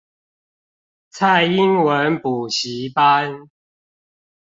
[1.11, 3.47] 菜英文補習班